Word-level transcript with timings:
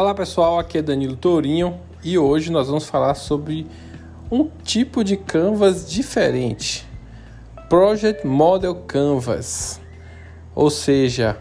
Olá 0.00 0.14
pessoal, 0.14 0.58
aqui 0.58 0.78
é 0.78 0.82
Danilo 0.82 1.14
Tourinho 1.14 1.78
e 2.02 2.16
hoje 2.16 2.50
nós 2.50 2.68
vamos 2.68 2.88
falar 2.88 3.12
sobre 3.12 3.66
um 4.30 4.48
tipo 4.64 5.04
de 5.04 5.14
canvas 5.14 5.90
diferente, 5.90 6.88
Project 7.68 8.26
Model 8.26 8.76
Canvas, 8.76 9.78
ou 10.54 10.70
seja, 10.70 11.36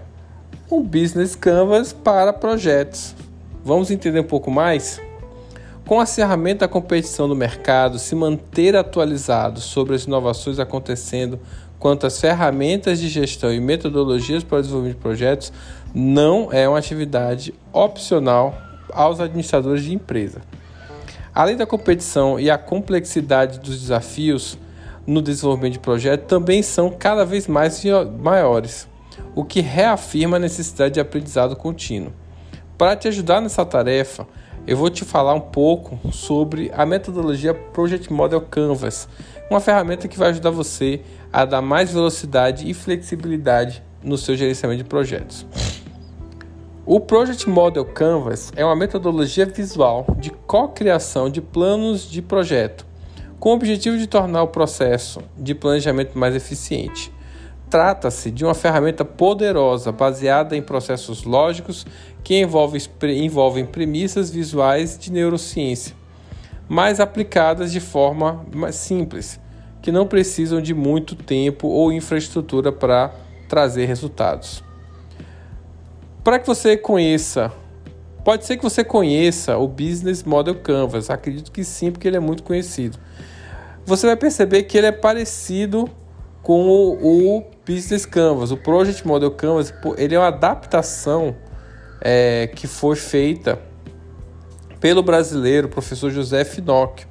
um 0.70 0.84
business 0.84 1.38
canvas 1.38 1.94
para 1.94 2.34
projetos. 2.34 3.16
Vamos 3.64 3.92
entender 3.92 4.20
um 4.20 4.28
pouco 4.28 4.52
mais? 4.52 5.00
Com 5.88 6.02
a 6.02 6.06
ferramenta 6.06 6.68
da 6.68 6.68
competição 6.68 7.30
do 7.30 7.38
mercado, 7.38 7.98
se 7.98 8.14
manter 8.14 8.76
atualizado 8.76 9.62
sobre 9.62 9.96
as 9.96 10.04
inovações 10.04 10.60
acontecendo 10.60 11.40
quanto 11.80 12.06
às 12.06 12.20
ferramentas 12.20 13.00
de 13.00 13.08
gestão 13.08 13.52
e 13.54 13.60
metodologias 13.60 14.44
para 14.44 14.60
o 14.60 14.62
desenvolvimento 14.62 14.98
de 14.98 15.02
projetos 15.02 15.54
não 15.96 16.52
é 16.52 16.68
uma 16.68 16.78
atividade 16.78 17.54
opcional 17.72 18.56
aos 18.92 19.20
administradores 19.20 19.84
de 19.84 19.94
empresa. 19.94 20.42
Além 21.34 21.56
da 21.56 21.66
competição 21.66 22.40
e 22.40 22.50
a 22.50 22.58
complexidade 22.58 23.60
dos 23.60 23.80
desafios 23.80 24.58
no 25.08 25.22
desenvolvimento 25.22 25.74
de 25.74 25.80
projetos 25.80 26.28
também 26.28 26.62
são 26.62 26.92
cada 26.92 27.24
vez 27.24 27.48
mais 27.48 27.82
maiores, 28.20 28.88
o 29.34 29.44
que 29.44 29.62
reafirma 29.62 30.38
a 30.38 30.40
necessidade 30.40 30.96
de 30.96 31.00
aprendizado 31.00 31.56
contínuo. 31.56 32.12
Para 32.78 32.96
te 32.96 33.08
ajudar 33.08 33.42
nessa 33.42 33.66
tarefa, 33.66 34.28
eu 34.68 34.78
vou 34.78 34.90
te 34.90 35.04
falar 35.04 35.34
um 35.34 35.40
pouco 35.40 36.00
sobre 36.12 36.72
a 36.76 36.86
metodologia 36.86 37.54
Project 37.54 38.12
Model 38.12 38.42
Canvas, 38.42 39.08
uma 39.50 39.60
ferramenta 39.60 40.08
que 40.08 40.18
vai 40.18 40.30
ajudar 40.30 40.52
você 40.52 41.02
a 41.32 41.46
dar 41.46 41.62
mais 41.62 41.92
velocidade 41.92 42.70
e 42.70 42.74
flexibilidade 42.74 43.84
no 44.04 44.18
seu 44.18 44.36
gerenciamento 44.36 44.84
de 44.84 44.90
projetos. 44.90 45.46
O 46.86 47.00
Project 47.00 47.48
Model 47.48 47.86
Canvas 47.86 48.52
é 48.56 48.66
uma 48.66 48.76
metodologia 48.76 49.46
visual 49.46 50.08
de 50.18 50.32
co-criação 50.32 51.30
de 51.30 51.40
planos 51.40 52.10
de 52.10 52.20
projeto, 52.20 52.84
com 53.40 53.52
o 53.52 53.54
objetivo 53.54 53.96
de 53.96 54.08
tornar 54.08 54.42
o 54.42 54.48
processo 54.48 55.22
de 55.38 55.54
planejamento 55.54 56.18
mais 56.18 56.36
eficiente. 56.36 57.14
Trata-se 57.70 58.32
de 58.32 58.44
uma 58.44 58.56
ferramenta 58.56 59.06
poderosa 59.06 59.92
baseada 59.92 60.58
em 60.58 60.62
processos 60.64 61.24
lógicos 61.24 61.86
que 62.24 62.40
envolvem, 62.42 62.82
envolvem 63.04 63.66
premissas 63.68 64.32
visuais 64.32 64.98
de 64.98 65.12
neurociência, 65.12 65.96
mas 66.68 67.00
aplicadas 67.00 67.72
de 67.72 67.80
forma 67.80 68.44
mais 68.52 68.74
simples, 68.74 69.40
que 69.82 69.92
não 69.92 70.06
precisam 70.06 70.62
de 70.62 70.74
muito 70.74 71.16
tempo 71.16 71.68
ou 71.68 71.92
infraestrutura 71.92 72.72
para 72.72 73.14
trazer 73.48 73.86
resultados. 73.86 74.64
Para 76.24 76.38
que 76.38 76.46
você 76.46 76.78
conheça, 76.78 77.52
pode 78.24 78.46
ser 78.46 78.58
que 78.58 78.64
você 78.64 78.84
conheça 78.84 79.58
o 79.58 79.68
Business 79.68 80.24
Model 80.24 80.56
Canvas, 80.56 81.10
acredito 81.10 81.52
que 81.52 81.64
sim, 81.64 81.92
porque 81.92 82.08
ele 82.08 82.18
é 82.18 82.20
muito 82.20 82.44
conhecido. 82.44 82.98
Você 83.86 84.06
vai 84.06 84.16
perceber 84.16 84.64
que 84.64 84.78
ele 84.78 84.88
é 84.88 84.92
parecido 84.92 85.90
com 86.44 86.68
o, 86.68 87.44
Business 87.66 88.06
Canvas, 88.06 88.52
o 88.52 88.58
Project 88.58 89.06
Model 89.06 89.32
Canvas, 89.32 89.74
ele 89.98 90.16
é 90.16 90.20
uma 90.20 90.30
adaptação 90.30 91.36
é, 92.02 92.48
que 92.48 92.66
foi 92.66 92.96
feita 92.96 93.60
pelo 94.80 95.04
brasileiro 95.04 95.68
professor 95.68 96.10
José 96.10 96.44
Finocchio 96.44 97.09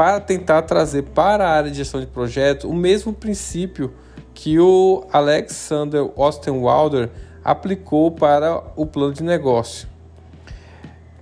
para 0.00 0.18
tentar 0.18 0.62
trazer 0.62 1.02
para 1.02 1.46
a 1.46 1.50
área 1.50 1.70
de 1.70 1.76
gestão 1.76 2.00
de 2.00 2.06
projetos 2.06 2.64
o 2.64 2.72
mesmo 2.72 3.12
princípio 3.12 3.92
que 4.32 4.58
o 4.58 5.04
Alexander 5.12 6.08
Ostenwalder 6.16 7.10
aplicou 7.44 8.10
para 8.10 8.62
o 8.76 8.86
plano 8.86 9.12
de 9.12 9.22
negócio. 9.22 9.86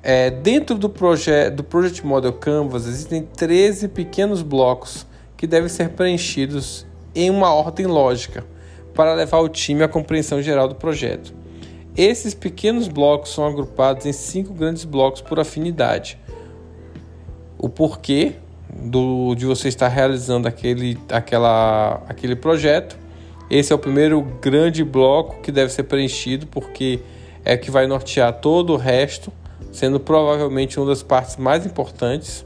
É, 0.01 0.31
dentro 0.31 0.79
do, 0.79 0.89
projeto 0.89 1.57
do 1.57 1.65
Project 1.65 2.07
Model 2.07 2.33
Canvas 2.35 2.87
existem 2.87 3.23
13 3.23 3.89
pequenos 3.89 4.43
blocos 4.43 5.05
que 5.37 5.45
devem 5.45 5.69
ser 5.69 5.89
preenchidos 5.89 6.87
em 7.17 7.31
uma 7.31 7.53
ordem 7.53 7.85
lógica 7.85 8.47
para 8.95 9.13
levar 9.13 9.41
o 9.41 9.49
time 9.49 9.83
à 9.83 9.89
compreensão 9.89 10.41
geral 10.41 10.69
do 10.69 10.77
projeto. 10.77 11.35
Esses 11.97 12.33
pequenos 12.33 12.87
blocos 12.87 13.35
são 13.35 13.45
agrupados 13.45 14.07
em 14.07 14.13
cinco 14.13 14.55
grandes 14.55 14.85
blocos 14.85 15.21
por 15.21 15.41
afinidade. 15.41 16.17
O 17.59 17.69
porquê 17.69 18.37
do, 18.73 19.35
de 19.35 19.47
você 19.47 19.69
estar 19.69 19.89
realizando 19.89 20.47
aquele, 20.47 20.99
aquela, 21.11 22.03
aquele 22.09 22.37
projeto, 22.37 22.97
esse 23.51 23.73
é 23.73 23.75
o 23.75 23.79
primeiro 23.79 24.21
grande 24.43 24.85
bloco 24.85 25.41
que 25.41 25.51
deve 25.51 25.73
ser 25.73 25.85
preenchido, 25.85 26.47
porque 26.47 27.01
é 27.45 27.57
que 27.57 27.71
vai 27.71 27.87
nortear 27.87 28.41
todo 28.41 28.75
o 28.75 28.77
resto, 28.77 29.33
sendo 29.73 29.99
provavelmente 29.99 30.79
uma 30.79 30.87
das 30.87 31.03
partes 31.03 31.37
mais 31.37 31.65
importantes. 31.65 32.45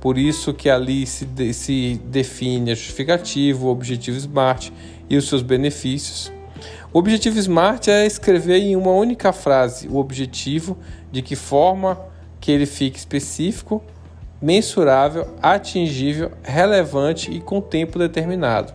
Por 0.00 0.18
isso 0.18 0.52
que 0.52 0.68
ali 0.68 1.06
se, 1.06 1.24
de, 1.24 1.54
se 1.54 2.00
define 2.06 2.72
a 2.72 2.74
justificativa, 2.74 3.64
o 3.64 3.68
objetivo 3.68 4.18
SMART 4.18 4.70
e 5.08 5.16
os 5.16 5.28
seus 5.28 5.42
benefícios. 5.42 6.32
O 6.92 6.98
objetivo 6.98 7.38
SMART 7.38 7.86
é 7.86 8.04
escrever 8.04 8.58
em 8.58 8.74
uma 8.74 8.90
única 8.90 9.32
frase 9.32 9.86
o 9.86 9.96
objetivo, 9.96 10.76
de 11.12 11.22
que 11.22 11.36
forma 11.36 12.00
que 12.40 12.50
ele 12.50 12.66
fique 12.66 12.98
específico, 12.98 13.80
mensurável, 14.42 15.28
atingível, 15.40 16.32
relevante 16.42 17.30
e 17.30 17.40
com 17.40 17.60
tempo 17.60 17.98
determinado. 17.98 18.72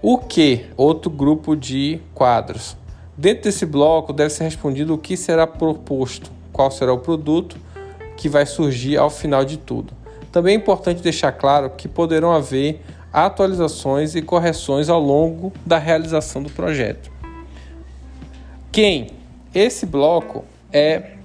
O 0.00 0.16
que? 0.16 0.64
Outro 0.76 1.10
grupo 1.10 1.54
de 1.54 2.00
quadros. 2.14 2.76
Dentro 3.16 3.44
desse 3.44 3.66
bloco 3.66 4.12
deve 4.12 4.30
ser 4.30 4.44
respondido 4.44 4.94
o 4.94 4.98
que 4.98 5.16
será 5.16 5.46
proposto, 5.46 6.30
qual 6.52 6.70
será 6.70 6.92
o 6.92 6.98
produto 6.98 7.58
que 8.16 8.28
vai 8.28 8.46
surgir 8.46 8.96
ao 8.96 9.10
final 9.10 9.44
de 9.44 9.58
tudo. 9.58 9.92
Também 10.32 10.54
é 10.54 10.56
importante 10.56 11.02
deixar 11.02 11.32
claro 11.32 11.70
que 11.70 11.88
poderão 11.88 12.32
haver 12.32 12.80
atualizações 13.12 14.14
e 14.14 14.22
correções 14.22 14.88
ao 14.88 15.00
longo 15.00 15.52
da 15.66 15.78
realização 15.78 16.42
do 16.42 16.50
projeto. 16.50 17.10
Quem? 18.70 19.10
Esse 19.54 19.84
bloco 19.84 20.44
é, 20.72 21.17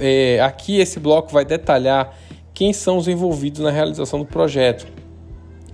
é 0.00 0.40
aqui 0.40 0.78
esse 0.78 0.98
bloco 0.98 1.32
vai 1.32 1.44
detalhar 1.44 2.16
quem 2.54 2.72
são 2.72 2.96
os 2.96 3.06
envolvidos 3.06 3.60
na 3.60 3.70
realização 3.70 4.18
do 4.18 4.26
projeto 4.26 4.86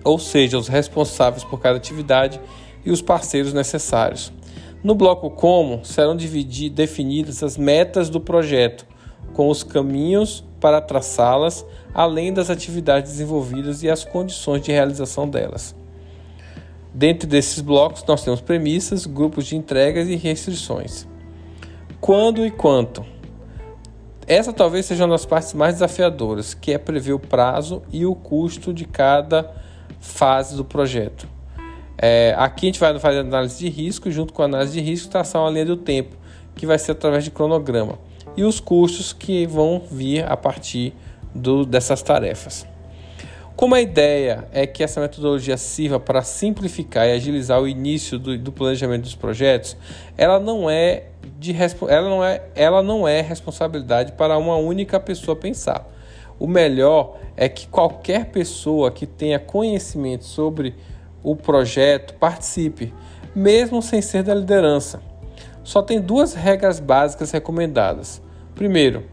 ou 0.06 0.20
seja, 0.20 0.56
os 0.56 0.68
responsáveis 0.68 1.42
por 1.42 1.60
cada 1.60 1.76
atividade 1.76 2.40
e 2.84 2.92
os 2.92 3.02
parceiros 3.02 3.52
necessários. 3.52 4.32
No 4.82 4.94
bloco 4.94 5.28
Como 5.28 5.84
serão 5.84 6.16
dividir, 6.16 6.70
definidas 6.70 7.42
as 7.42 7.56
metas 7.56 8.08
do 8.08 8.20
projeto, 8.20 8.86
com 9.34 9.50
os 9.50 9.64
caminhos 9.64 10.44
para 10.60 10.80
traçá-las, 10.80 11.66
além 11.92 12.32
das 12.32 12.50
atividades 12.50 13.10
desenvolvidas 13.10 13.82
e 13.82 13.90
as 13.90 14.04
condições 14.04 14.62
de 14.62 14.70
realização 14.70 15.28
delas. 15.28 15.74
Dentro 16.94 17.28
desses 17.28 17.60
blocos, 17.60 18.04
nós 18.06 18.22
temos 18.22 18.40
premissas, 18.40 19.06
grupos 19.06 19.44
de 19.44 19.56
entregas 19.56 20.08
e 20.08 20.14
restrições. 20.14 21.06
Quando 22.00 22.46
e 22.46 22.50
quanto? 22.50 23.04
Essa 24.26 24.52
talvez 24.52 24.86
seja 24.86 25.04
uma 25.04 25.14
das 25.14 25.24
partes 25.24 25.54
mais 25.54 25.74
desafiadoras, 25.74 26.52
que 26.52 26.72
é 26.72 26.78
prever 26.78 27.12
o 27.12 27.18
prazo 27.18 27.82
e 27.92 28.04
o 28.04 28.12
custo 28.12 28.74
de 28.74 28.84
cada 28.84 29.54
fase 30.00 30.56
do 30.56 30.64
projeto. 30.64 31.28
É, 31.96 32.34
aqui 32.36 32.66
a 32.66 32.68
gente 32.68 32.80
vai 32.80 32.98
fazer 32.98 33.20
análise 33.20 33.58
de 33.58 33.68
risco, 33.68 34.10
junto 34.10 34.32
com 34.32 34.42
a 34.42 34.46
análise 34.46 34.72
de 34.72 34.80
risco, 34.80 35.08
traçar 35.08 35.40
uma 35.40 35.50
linha 35.50 35.64
do 35.64 35.76
tempo, 35.76 36.16
que 36.56 36.66
vai 36.66 36.76
ser 36.76 36.92
através 36.92 37.22
de 37.22 37.30
cronograma, 37.30 38.00
e 38.36 38.42
os 38.42 38.58
custos 38.58 39.12
que 39.12 39.46
vão 39.46 39.80
vir 39.90 40.24
a 40.28 40.36
partir 40.36 40.92
do, 41.32 41.64
dessas 41.64 42.02
tarefas. 42.02 42.66
Como 43.56 43.74
a 43.74 43.80
ideia 43.80 44.46
é 44.52 44.66
que 44.66 44.84
essa 44.84 45.00
metodologia 45.00 45.56
sirva 45.56 45.98
para 45.98 46.20
simplificar 46.20 47.08
e 47.08 47.12
agilizar 47.12 47.58
o 47.58 47.66
início 47.66 48.18
do, 48.18 48.36
do 48.36 48.52
planejamento 48.52 49.04
dos 49.04 49.14
projetos, 49.14 49.74
ela 50.14 50.38
não 50.38 50.68
é 50.68 51.04
de 51.38 51.56
ela 51.88 52.08
não 52.08 52.22
é, 52.22 52.42
ela 52.54 52.82
não 52.82 53.08
é 53.08 53.22
responsabilidade 53.22 54.12
para 54.12 54.36
uma 54.36 54.56
única 54.56 55.00
pessoa 55.00 55.34
pensar. 55.34 55.88
O 56.38 56.46
melhor 56.46 57.16
é 57.34 57.48
que 57.48 57.66
qualquer 57.66 58.26
pessoa 58.26 58.90
que 58.90 59.06
tenha 59.06 59.38
conhecimento 59.38 60.24
sobre 60.24 60.74
o 61.22 61.34
projeto 61.34 62.12
participe, 62.12 62.92
mesmo 63.34 63.80
sem 63.80 64.02
ser 64.02 64.22
da 64.22 64.34
liderança. 64.34 65.00
Só 65.64 65.80
tem 65.80 65.98
duas 65.98 66.34
regras 66.34 66.78
básicas 66.78 67.30
recomendadas. 67.30 68.20
Primeiro, 68.54 69.04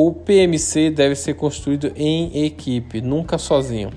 o 0.00 0.12
PMC 0.12 0.90
deve 0.90 1.16
ser 1.16 1.34
construído 1.34 1.90
em 1.96 2.44
equipe, 2.44 3.00
nunca 3.00 3.36
sozinho. 3.36 3.90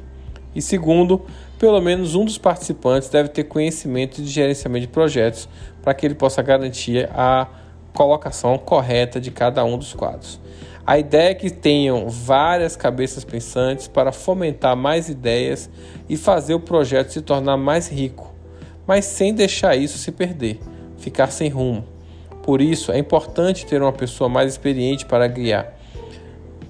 E 0.55 0.59
segundo, 0.59 1.21
pelo 1.59 1.79
menos 1.79 2.15
um 2.15 2.25
dos 2.25 2.39
participantes 2.39 3.07
deve 3.07 3.29
ter 3.29 3.43
conhecimento 3.43 4.19
de 4.19 4.27
gerenciamento 4.27 4.87
de 4.87 4.91
projetos 4.91 5.47
para 5.83 5.93
que 5.93 6.03
ele 6.03 6.15
possa 6.15 6.41
garantir 6.41 7.07
a 7.13 7.47
colocação 7.93 8.57
correta 8.57 9.21
de 9.21 9.29
cada 9.29 9.63
um 9.63 9.77
dos 9.77 9.93
quadros. 9.93 10.41
A 10.87 10.97
ideia 10.97 11.29
é 11.29 11.35
que 11.35 11.51
tenham 11.51 12.09
várias 12.09 12.75
cabeças 12.75 13.23
pensantes 13.23 13.87
para 13.87 14.11
fomentar 14.11 14.75
mais 14.75 15.07
ideias 15.07 15.69
e 16.09 16.17
fazer 16.17 16.55
o 16.55 16.59
projeto 16.59 17.11
se 17.11 17.21
tornar 17.21 17.57
mais 17.57 17.87
rico, 17.87 18.33
mas 18.87 19.05
sem 19.05 19.35
deixar 19.35 19.75
isso 19.75 19.99
se 19.99 20.11
perder, 20.11 20.59
ficar 20.97 21.27
sem 21.27 21.47
rumo. 21.47 21.85
Por 22.41 22.59
isso, 22.59 22.91
é 22.91 22.97
importante 22.97 23.67
ter 23.67 23.83
uma 23.83 23.93
pessoa 23.93 24.27
mais 24.27 24.51
experiente 24.51 25.05
para 25.05 25.27
guiar. 25.27 25.79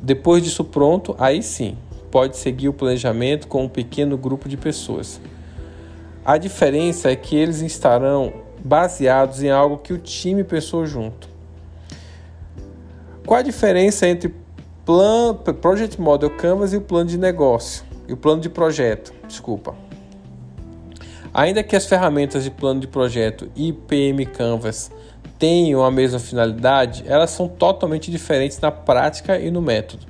Depois 0.01 0.43
disso 0.43 0.63
pronto, 0.63 1.15
aí 1.19 1.43
sim, 1.43 1.77
pode 2.09 2.35
seguir 2.35 2.67
o 2.67 2.73
planejamento 2.73 3.47
com 3.47 3.65
um 3.65 3.69
pequeno 3.69 4.17
grupo 4.17 4.49
de 4.49 4.57
pessoas. 4.57 5.21
A 6.25 6.37
diferença 6.37 7.11
é 7.11 7.15
que 7.15 7.35
eles 7.35 7.61
estarão 7.61 8.33
baseados 8.63 9.43
em 9.43 9.49
algo 9.49 9.77
que 9.77 9.93
o 9.93 9.97
time 9.97 10.43
pensou 10.43 10.85
junto. 10.85 11.29
Qual 13.25 13.39
a 13.39 13.43
diferença 13.43 14.07
entre 14.07 14.33
plan, 14.85 15.35
Project 15.35 16.01
Model 16.01 16.29
Canvas 16.31 16.73
e 16.73 16.77
o 16.77 16.81
plano 16.81 17.09
de 17.09 17.17
negócio? 17.17 17.83
E 18.07 18.13
o 18.13 18.17
plano 18.17 18.41
de 18.41 18.49
projeto, 18.49 19.13
desculpa. 19.27 19.75
Ainda 21.33 21.63
que 21.63 21.75
as 21.75 21.85
ferramentas 21.85 22.43
de 22.43 22.51
plano 22.51 22.79
de 22.79 22.87
projeto 22.87 23.49
e 23.55 23.71
PM 23.71 24.25
Canvas 24.25 24.91
tenham 25.41 25.83
a 25.83 25.89
mesma 25.89 26.19
finalidade, 26.19 27.03
elas 27.07 27.31
são 27.31 27.47
totalmente 27.47 28.11
diferentes 28.11 28.59
na 28.59 28.69
prática 28.69 29.39
e 29.39 29.49
no 29.49 29.59
método. 29.59 30.05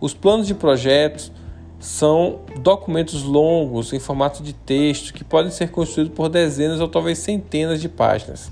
Os 0.00 0.14
planos 0.14 0.46
de 0.46 0.54
projetos 0.54 1.30
são 1.78 2.40
documentos 2.60 3.24
longos 3.24 3.92
em 3.92 3.98
formato 3.98 4.42
de 4.42 4.54
texto 4.54 5.12
que 5.12 5.22
podem 5.22 5.50
ser 5.50 5.70
construídos 5.70 6.14
por 6.14 6.30
dezenas 6.30 6.80
ou 6.80 6.88
talvez 6.88 7.18
centenas 7.18 7.78
de 7.78 7.90
páginas. 7.90 8.50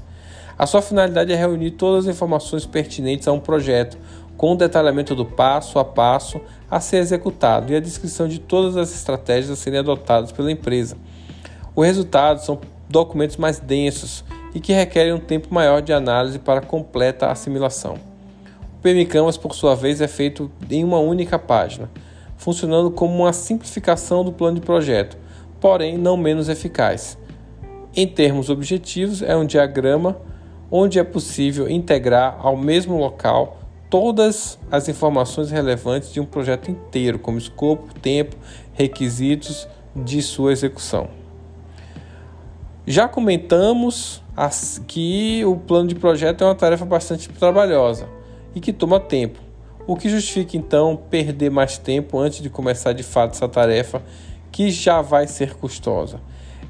A 0.59 0.67
sua 0.67 0.83
finalidade 0.83 1.33
é 1.33 1.37
reunir 1.37 1.71
todas 1.71 2.07
as 2.07 2.15
informações 2.15 2.67
pertinentes 2.67 3.27
a 3.27 3.33
um 3.33 3.41
projeto, 3.41 3.97
com 4.37 4.53
o 4.53 4.57
detalhamento 4.57 5.15
do 5.15 5.25
passo 5.25 5.79
a 5.79 5.85
passo 5.85 6.43
a 6.71 6.79
ser 6.79 6.99
executado 6.99 7.73
e 7.73 7.77
a 7.77 7.81
descrição 7.81 8.29
de 8.29 8.39
todas 8.39 8.77
as 8.77 8.95
estratégias 8.95 9.51
a 9.51 9.57
serem 9.57 9.79
adotadas 9.79 10.31
pela 10.31 10.53
empresa. 10.53 10.95
O 11.75 11.81
resultado 11.81 12.45
são 12.45 12.61
documentos 12.87 13.39
mais 13.39 13.59
densos 13.59 14.23
e 14.55 14.61
que 14.61 14.73
requerem 14.73 15.13
um 15.13 15.19
tempo 15.19 15.53
maior 15.53 15.81
de 15.81 15.93
análise 15.93 16.39
para 16.39 16.61
completa 16.61 17.29
assimilação. 17.29 17.95
O 18.79 18.83
PM 18.83 19.05
Canvas, 19.07 19.37
por 19.37 19.55
sua 19.55 19.75
vez, 19.75 20.01
é 20.01 20.09
feito 20.09 20.51
em 20.71 20.85
uma 20.85 20.99
única 20.99 21.39
página, 21.39 21.91
funcionando 22.37 22.91
como 22.91 23.23
uma 23.23 23.33
simplificação 23.33 24.25
do 24.25 24.33
plano 24.33 24.57
de 24.57 24.67
projeto, 24.67 25.17
porém 25.61 25.97
não 25.97 26.17
menos 26.17 26.49
eficaz. 26.49 27.17
Em 27.95 28.07
termos 28.07 28.51
objetivos, 28.51 29.23
é 29.23 29.37
um 29.37 29.47
diagrama 29.47 30.17
onde 30.71 30.99
é 30.99 31.05
possível 31.05 31.69
integrar 31.69 32.39
ao 32.41 32.57
mesmo 32.57 32.97
local 32.97 33.59
todas 33.91 34.59
as 34.71 34.89
informações 34.89 35.51
relevantes 35.51 36.11
de 36.11 36.19
um 36.19 36.25
projeto 36.25 36.71
inteiro, 36.71 37.19
como 37.19 37.37
escopo, 37.37 37.93
tempo, 38.01 38.35
requisitos 38.73 39.69
de 39.95 40.23
sua 40.23 40.51
execução. 40.51 41.22
Já 42.85 43.07
comentamos 43.07 44.21
que 44.89 45.45
o 45.45 45.57
plano 45.57 45.89
de 45.89 45.95
projeto 45.95 46.43
é 46.43 46.47
uma 46.49 46.55
tarefa 46.55 46.85
bastante 46.85 47.29
trabalhosa 47.29 48.09
e 48.57 48.61
que 48.61 48.73
toma 48.73 48.99
tempo, 48.99 49.39
o 49.87 49.97
que 49.97 50.09
justifica 50.09 50.57
então 50.57 50.97
perder 50.97 51.49
mais 51.49 51.79
tempo 51.79 52.19
antes 52.19 52.41
de 52.41 52.51
começar 52.51 52.93
de 52.93 53.05
fato 53.05 53.35
essa 53.35 53.49
tarefa 53.49 54.03
que 54.51 54.69
já 54.71 55.01
vai 55.01 55.29
ser 55.29 55.55
custosa. 55.55 56.21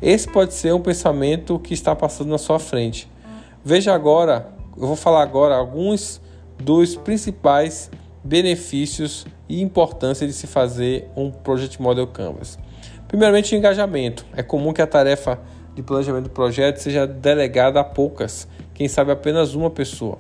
Esse 0.02 0.28
pode 0.28 0.52
ser 0.52 0.74
um 0.74 0.80
pensamento 0.80 1.58
que 1.58 1.72
está 1.72 1.96
passando 1.96 2.28
na 2.28 2.38
sua 2.38 2.58
frente. 2.58 3.10
Veja 3.64 3.94
agora, 3.94 4.52
eu 4.76 4.86
vou 4.86 4.96
falar 4.96 5.22
agora 5.22 5.56
alguns 5.56 6.20
dos 6.58 6.94
principais 6.94 7.90
benefícios 8.22 9.26
e 9.48 9.62
importância 9.62 10.26
de 10.26 10.32
se 10.34 10.46
fazer 10.46 11.08
um 11.16 11.30
Project 11.30 11.80
Model 11.80 12.06
Canvas. 12.06 12.58
Primeiramente, 13.08 13.54
o 13.54 13.58
engajamento. 13.58 14.26
É 14.36 14.42
comum 14.42 14.72
que 14.72 14.82
a 14.82 14.86
tarefa 14.86 15.40
de 15.74 15.82
planejamento 15.82 16.24
do 16.24 16.30
projeto 16.30 16.78
seja 16.78 17.06
delegada 17.06 17.80
a 17.80 17.84
poucas, 17.84 18.46
quem 18.74 18.88
sabe 18.88 19.10
apenas 19.10 19.54
uma 19.54 19.70
pessoa. 19.70 20.18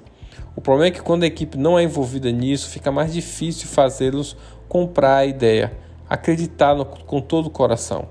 O 0.54 0.60
problema 0.60 0.88
é 0.88 0.90
que 0.90 1.02
quando 1.02 1.22
a 1.22 1.26
equipe 1.26 1.56
não 1.56 1.78
é 1.78 1.82
envolvida 1.82 2.30
nisso, 2.30 2.68
fica 2.68 2.92
mais 2.92 3.12
difícil 3.12 3.68
fazê-los 3.68 4.36
comprar 4.68 5.16
a 5.16 5.26
ideia, 5.26 5.72
acreditar 6.08 6.74
no, 6.74 6.84
com 6.84 7.20
todo 7.20 7.46
o 7.46 7.50
coração. 7.50 8.08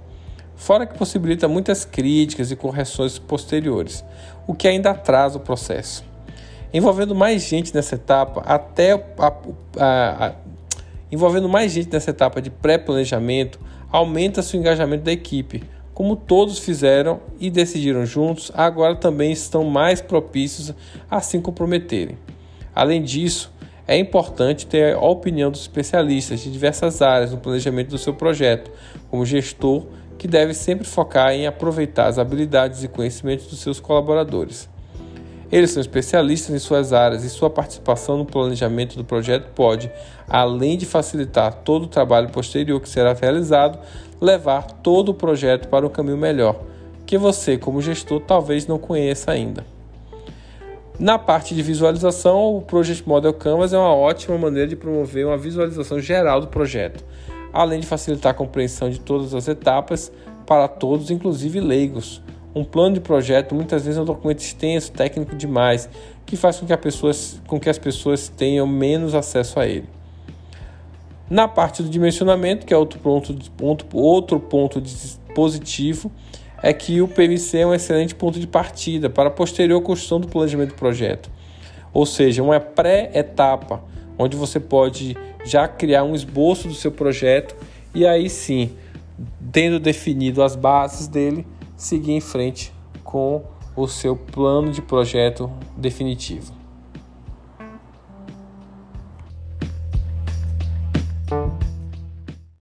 Fora 0.56 0.86
que 0.86 0.98
possibilita 0.98 1.48
muitas 1.48 1.86
críticas 1.86 2.52
e 2.52 2.56
correções 2.56 3.18
posteriores, 3.18 4.04
o 4.46 4.54
que 4.54 4.68
ainda 4.68 4.92
atrasa 4.92 5.38
o 5.38 5.42
processo. 5.42 6.04
Envolvendo 6.74 7.14
mais 7.16 7.44
gente 7.44 7.74
nessa 7.74 7.96
etapa, 7.96 8.42
até 8.42 8.92
a, 8.94 9.34
a, 9.78 10.28
a, 10.28 10.34
envolvendo 11.12 11.50
mais 11.50 11.72
gente 11.72 11.92
nessa 11.92 12.12
etapa 12.12 12.42
de 12.42 12.50
pré-planejamento, 12.50 13.60
aumenta-se 13.92 14.56
o 14.56 14.60
engajamento 14.60 15.04
da 15.04 15.12
equipe, 15.12 15.64
como 15.94 16.16
todos 16.16 16.60
fizeram 16.60 17.20
e 17.40 17.50
decidiram 17.50 18.06
juntos, 18.06 18.52
agora 18.54 18.96
também 18.96 19.32
estão 19.32 19.64
mais 19.64 20.02
propícios 20.02 20.74
a 21.10 21.20
se 21.20 21.40
comprometerem. 21.40 22.18
Além 22.74 23.04
disso, 23.04 23.52
é 23.88 23.98
importante 23.98 24.66
ter 24.66 24.96
a 24.96 25.02
opinião 25.02 25.52
dos 25.52 25.62
especialistas 25.62 26.40
de 26.40 26.52
diversas 26.52 27.02
áreas 27.02 27.32
no 27.32 27.38
planejamento 27.38 27.90
do 27.90 27.98
seu 27.98 28.14
projeto, 28.14 28.72
como 29.10 29.26
gestor, 29.26 29.86
que 30.18 30.28
deve 30.28 30.54
sempre 30.54 30.88
focar 30.88 31.34
em 31.34 31.46
aproveitar 31.46 32.08
as 32.08 32.18
habilidades 32.18 32.84
e 32.84 32.88
conhecimentos 32.88 33.48
dos 33.48 33.60
seus 33.60 33.80
colaboradores. 33.80 34.70
Eles 35.52 35.72
são 35.72 35.82
especialistas 35.82 36.56
em 36.56 36.60
suas 36.60 36.94
áreas 36.94 37.26
e 37.26 37.30
sua 37.30 37.50
participação 37.50 38.18
no 38.18 38.26
planejamento 38.26 38.96
do 38.96 39.04
projeto 39.04 39.50
pode, 39.54 39.92
além 40.28 40.78
de 40.78 40.86
facilitar 40.86 41.54
todo 41.56 41.84
o 41.84 41.88
trabalho 41.88 42.30
posterior 42.30 42.80
que 42.80 42.88
será 42.88 43.12
realizado, 43.12 43.78
levar 44.22 44.64
todo 44.64 45.10
o 45.10 45.14
projeto 45.14 45.68
para 45.68 45.86
um 45.86 45.90
caminho 45.90 46.18
melhor, 46.18 46.62
que 47.06 47.18
você, 47.18 47.58
como 47.58 47.82
gestor, 47.82 48.22
talvez 48.22 48.66
não 48.66 48.80
conheça 48.80 49.32
ainda. 49.32 49.66
Na 50.98 51.20
parte 51.20 51.54
de 51.54 51.62
visualização, 51.62 52.56
o 52.56 52.62
Project 52.62 53.06
Model 53.08 53.34
Canvas 53.34 53.74
é 53.74 53.78
uma 53.78 53.94
ótima 53.94 54.38
maneira 54.38 54.70
de 54.70 54.76
promover 54.76 55.26
uma 55.26 55.38
visualização 55.38 56.00
geral 56.00 56.40
do 56.40 56.48
projeto, 56.48 57.04
além 57.52 57.82
de 57.82 57.88
facilitar 57.88 58.32
a 58.32 58.36
compreensão 58.36 58.90
de 58.90 59.00
todas 59.00 59.34
as 59.34 59.48
etapas 59.50 60.12
para 60.46 60.68
todos, 60.70 61.12
inclusive 61.12 61.60
leigos. 61.60 62.22
Um 62.54 62.64
plano 62.64 62.96
de 62.96 63.00
projeto 63.00 63.56
muitas 63.56 63.84
vezes 63.84 63.98
é 63.98 64.02
um 64.02 64.06
documento 64.06 64.40
extenso, 64.40 64.92
técnico 64.92 65.36
demais, 65.36 65.90
que 66.26 66.36
faz 66.36 66.60
com 66.60 66.66
que, 66.66 66.74
com 67.48 67.60
que 67.60 67.70
as 67.70 67.78
pessoas 67.78 68.28
tenham 68.28 68.68
menos 68.68 69.16
acesso 69.16 69.60
a 69.60 69.68
ele. 69.68 69.88
Na 71.30 71.48
parte 71.48 71.82
do 71.82 71.90
dimensionamento, 71.90 72.66
que 72.66 72.74
é 72.74 72.78
outro 72.78 73.00
ponto, 73.00 73.34
ponto, 73.52 73.86
outro 73.98 74.40
ponto 74.40 74.84
positivo, 75.34 76.12
é 76.62 76.74
que 76.74 77.02
o 77.02 77.08
PMC 77.08 77.60
é 77.60 77.68
um 77.68 77.74
excelente 77.74 78.14
ponto 78.14 78.40
de 78.40 78.46
partida 78.46 79.10
para 79.10 79.30
a 79.30 79.32
posterior 79.32 79.82
construção 79.82 80.20
do 80.20 80.28
planejamento 80.28 80.70
do 80.70 80.76
projeto. 80.76 81.32
Ou 81.94 82.06
seja, 82.06 82.44
uma 82.44 82.60
pré-etapa, 82.60 83.82
onde 84.18 84.36
você 84.36 84.60
pode 84.60 85.16
já 85.44 85.68
criar 85.68 86.04
um 86.04 86.14
esboço 86.14 86.68
do 86.68 86.74
seu 86.74 86.92
projeto 86.92 87.56
e 87.96 88.06
aí 88.06 88.30
sim, 88.30 88.72
tendo 89.52 89.80
definido 89.80 90.44
as 90.44 90.56
bases 90.56 91.08
dele, 91.08 91.46
seguir 91.82 92.12
em 92.12 92.22
frente 92.22 92.72
com 93.04 93.44
o 93.76 93.88
seu 93.88 94.16
plano 94.16 94.72
de 94.72 94.84
projeto 94.84 95.52
definitivo. 95.76 96.61